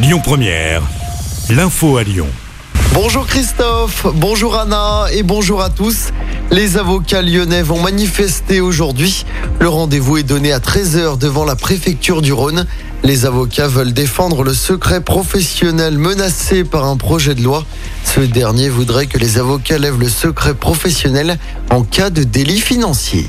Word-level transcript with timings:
Lyon 0.00 0.20
Première, 0.22 0.82
l'info 1.50 1.96
à 1.96 2.04
Lyon. 2.04 2.28
Bonjour 2.94 3.26
Christophe, 3.26 4.06
bonjour 4.14 4.56
Anna 4.56 5.06
et 5.12 5.24
bonjour 5.24 5.60
à 5.60 5.70
tous. 5.70 6.10
Les 6.52 6.76
avocats 6.76 7.20
lyonnais 7.20 7.62
vont 7.62 7.82
manifester 7.82 8.60
aujourd'hui. 8.60 9.26
Le 9.58 9.68
rendez-vous 9.68 10.18
est 10.18 10.22
donné 10.22 10.52
à 10.52 10.60
13h 10.60 11.18
devant 11.18 11.44
la 11.44 11.56
préfecture 11.56 12.22
du 12.22 12.32
Rhône. 12.32 12.64
Les 13.02 13.26
avocats 13.26 13.66
veulent 13.66 13.92
défendre 13.92 14.44
le 14.44 14.54
secret 14.54 15.00
professionnel 15.00 15.98
menacé 15.98 16.62
par 16.62 16.84
un 16.84 16.96
projet 16.96 17.34
de 17.34 17.42
loi. 17.42 17.64
Ce 18.04 18.20
dernier 18.20 18.68
voudrait 18.68 19.06
que 19.06 19.18
les 19.18 19.36
avocats 19.38 19.78
lèvent 19.78 19.98
le 19.98 20.08
secret 20.08 20.54
professionnel 20.54 21.38
en 21.70 21.82
cas 21.82 22.10
de 22.10 22.22
délit 22.22 22.60
financier. 22.60 23.26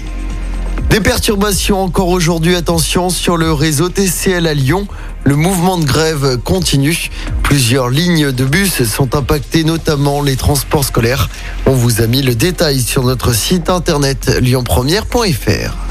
Des 0.90 1.02
perturbations 1.02 1.84
encore 1.84 2.08
aujourd'hui, 2.08 2.56
attention, 2.56 3.12
sur 3.12 3.38
le 3.38 3.54
réseau 3.54 3.90
TCL 3.90 4.48
à 4.48 4.56
Lyon. 4.56 4.88
Le 5.24 5.36
mouvement 5.36 5.78
de 5.78 5.86
grève 5.86 6.38
continue. 6.44 7.12
Plusieurs 7.44 7.90
lignes 7.90 8.32
de 8.32 8.44
bus 8.44 8.84
sont 8.86 9.16
impactées, 9.16 9.64
notamment 9.64 10.24
les 10.24 10.36
transports 10.36 10.84
scolaires. 10.84 11.30
On 11.68 11.74
vous 11.74 12.02
a 12.02 12.08
mis 12.08 12.24
le 12.24 12.34
détail 12.34 12.82
sur 12.82 13.04
notre 13.04 13.34
site 13.34 13.70
internet 13.70 14.40
lyonpremière.fr. 14.42 15.89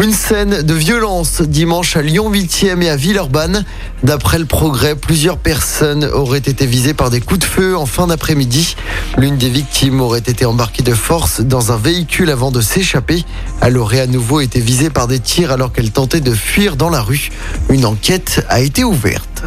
Une 0.00 0.12
scène 0.12 0.62
de 0.62 0.74
violence 0.74 1.42
dimanche 1.42 1.96
à 1.96 2.02
Lyon 2.02 2.30
8e 2.30 2.82
et 2.82 2.88
à 2.88 2.94
Villeurbanne. 2.94 3.64
D'après 4.04 4.38
le 4.38 4.44
progrès, 4.44 4.94
plusieurs 4.94 5.38
personnes 5.38 6.04
auraient 6.04 6.38
été 6.38 6.66
visées 6.66 6.94
par 6.94 7.10
des 7.10 7.20
coups 7.20 7.40
de 7.40 7.44
feu 7.44 7.76
en 7.76 7.84
fin 7.84 8.06
d'après-midi. 8.06 8.76
L'une 9.16 9.36
des 9.36 9.50
victimes 9.50 10.00
aurait 10.00 10.20
été 10.20 10.44
embarquée 10.44 10.84
de 10.84 10.94
force 10.94 11.40
dans 11.40 11.72
un 11.72 11.76
véhicule 11.76 12.30
avant 12.30 12.52
de 12.52 12.60
s'échapper. 12.60 13.24
Elle 13.60 13.76
aurait 13.76 13.98
à 13.98 14.06
nouveau 14.06 14.40
été 14.40 14.60
visée 14.60 14.88
par 14.88 15.08
des 15.08 15.18
tirs 15.18 15.50
alors 15.50 15.72
qu'elle 15.72 15.90
tentait 15.90 16.20
de 16.20 16.32
fuir 16.32 16.76
dans 16.76 16.90
la 16.90 17.00
rue. 17.00 17.30
Une 17.68 17.84
enquête 17.84 18.46
a 18.48 18.60
été 18.60 18.84
ouverte. 18.84 19.42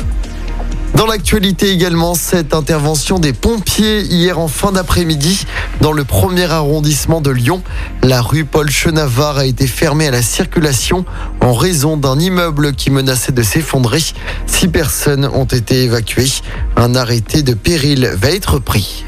L'actualité 1.12 1.72
également, 1.72 2.16
cette 2.16 2.54
intervention 2.54 3.20
des 3.20 3.34
pompiers 3.34 4.00
hier 4.00 4.40
en 4.40 4.48
fin 4.48 4.72
d'après-midi 4.72 5.46
dans 5.82 5.92
le 5.92 6.06
premier 6.06 6.46
arrondissement 6.46 7.20
de 7.20 7.32
Lyon. 7.32 7.62
La 8.02 8.22
rue 8.22 8.46
Paul 8.46 8.72
Chenavard 8.72 9.38
a 9.38 9.46
été 9.46 9.68
fermée 9.68 10.08
à 10.08 10.12
la 10.12 10.22
circulation 10.22 11.04
en 11.42 11.54
raison 11.54 11.98
d'un 11.98 12.18
immeuble 12.18 12.72
qui 12.72 12.92
menaçait 12.92 13.34
de 13.34 13.44
s'effondrer. 13.44 14.00
Six 14.48 14.70
personnes 14.70 15.26
ont 15.26 15.44
été 15.44 15.84
évacuées. 15.84 16.32
Un 16.78 16.96
arrêté 16.96 17.44
de 17.44 17.56
péril 17.56 18.10
va 18.16 18.30
être 18.30 18.60
pris. 18.60 19.04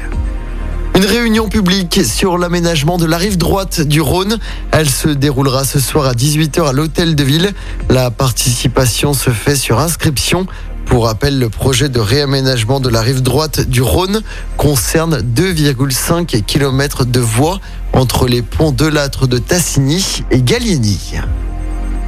Une 0.96 1.06
réunion 1.06 1.48
publique 1.48 2.04
sur 2.04 2.36
l'aménagement 2.36 2.98
de 2.98 3.06
la 3.06 3.16
rive 3.16 3.38
droite 3.38 3.80
du 3.80 4.02
Rhône. 4.02 4.38
Elle 4.72 4.90
se 4.90 5.08
déroulera 5.08 5.64
ce 5.64 5.80
soir 5.80 6.04
à 6.04 6.12
18h 6.12 6.68
à 6.68 6.72
l'hôtel 6.72 7.16
de 7.16 7.24
ville. 7.24 7.54
La 7.88 8.10
participation 8.10 9.14
se 9.14 9.30
fait 9.30 9.56
sur 9.56 9.80
inscription. 9.80 10.46
Pour 10.86 11.06
rappel, 11.06 11.38
le 11.38 11.48
projet 11.48 11.88
de 11.88 11.98
réaménagement 11.98 12.80
de 12.80 12.88
la 12.88 13.00
rive 13.00 13.22
droite 13.22 13.60
du 13.60 13.82
Rhône 13.82 14.22
concerne 14.56 15.18
2,5 15.18 16.42
km 16.44 17.04
de 17.04 17.20
voies 17.20 17.60
entre 17.92 18.26
les 18.26 18.42
ponts 18.42 18.72
de 18.72 18.86
Lattre 18.86 19.26
de 19.26 19.38
Tassigny 19.38 20.22
et 20.30 20.42
Gallieni. 20.42 21.14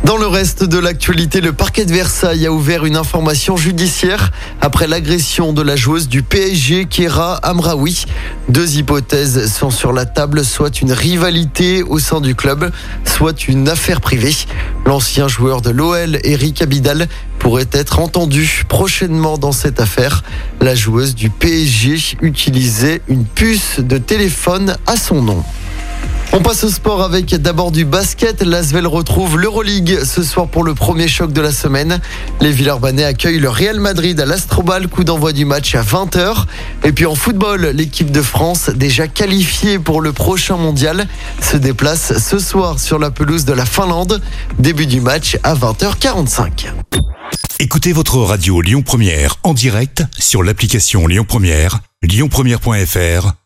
Dans 0.04 0.18
le 0.18 0.26
reste 0.26 0.62
de 0.62 0.78
l'actualité, 0.78 1.40
le 1.40 1.52
parquet 1.52 1.84
de 1.84 1.92
Versailles 1.92 2.46
a 2.46 2.52
ouvert 2.52 2.84
une 2.84 2.96
information 2.96 3.56
judiciaire 3.56 4.30
après 4.60 4.86
l'agression 4.86 5.52
de 5.52 5.62
la 5.62 5.74
joueuse 5.74 6.08
du 6.08 6.22
PSG, 6.22 6.84
Kera 6.84 7.36
Amraoui. 7.36 8.04
Deux 8.48 8.76
hypothèses 8.76 9.52
sont 9.52 9.70
sur 9.70 9.92
la 9.92 10.06
table, 10.06 10.44
soit 10.44 10.80
une 10.80 10.92
rivalité 10.92 11.82
au 11.82 11.98
sein 11.98 12.20
du 12.20 12.36
club, 12.36 12.70
soit 13.04 13.48
une 13.48 13.68
affaire 13.68 14.00
privée. 14.00 14.34
L'ancien 14.84 15.26
joueur 15.26 15.60
de 15.60 15.70
l'OL, 15.70 16.20
Eric 16.22 16.62
Abidal, 16.62 17.08
pourrait 17.40 17.68
être 17.72 17.98
entendu 17.98 18.64
prochainement 18.68 19.38
dans 19.38 19.52
cette 19.52 19.80
affaire. 19.80 20.22
La 20.60 20.76
joueuse 20.76 21.16
du 21.16 21.30
PSG 21.30 22.16
utilisait 22.22 23.02
une 23.08 23.24
puce 23.24 23.80
de 23.80 23.98
téléphone 23.98 24.76
à 24.86 24.96
son 24.96 25.22
nom. 25.22 25.42
On 26.32 26.40
passe 26.40 26.64
au 26.64 26.68
sport 26.68 27.02
avec 27.02 27.34
d'abord 27.34 27.70
du 27.70 27.84
basket. 27.84 28.42
L'Asvel 28.42 28.86
retrouve 28.86 29.38
l'Euroleague 29.38 30.04
ce 30.04 30.22
soir 30.22 30.48
pour 30.48 30.64
le 30.64 30.74
premier 30.74 31.08
choc 31.08 31.32
de 31.32 31.40
la 31.40 31.52
semaine. 31.52 32.00
Les 32.40 32.52
Villeurbanais 32.52 33.04
accueillent 33.04 33.38
le 33.38 33.48
Real 33.48 33.80
Madrid 33.80 34.20
à 34.20 34.26
l'Astrobal, 34.26 34.88
coup 34.88 35.04
d'envoi 35.04 35.32
du 35.32 35.44
match 35.44 35.74
à 35.74 35.82
20h. 35.82 36.44
Et 36.84 36.92
puis 36.92 37.06
en 37.06 37.14
football, 37.14 37.66
l'équipe 37.74 38.10
de 38.10 38.22
France, 38.22 38.70
déjà 38.70 39.08
qualifiée 39.08 39.78
pour 39.78 40.00
le 40.00 40.12
prochain 40.12 40.56
mondial, 40.56 41.06
se 41.40 41.56
déplace 41.56 42.18
ce 42.18 42.38
soir 42.38 42.80
sur 42.80 42.98
la 42.98 43.10
pelouse 43.10 43.44
de 43.44 43.52
la 43.52 43.64
Finlande. 43.64 44.20
Début 44.58 44.86
du 44.86 45.00
match 45.00 45.38
à 45.42 45.54
20h45. 45.54 46.66
Écoutez 47.58 47.92
votre 47.92 48.18
radio 48.18 48.60
Lyon 48.60 48.82
Première 48.82 49.36
en 49.42 49.54
direct 49.54 50.04
sur 50.18 50.42
l'application 50.42 51.06
Lyon 51.06 51.24
Première, 51.26 51.80
lyonpremière.fr 52.02 53.45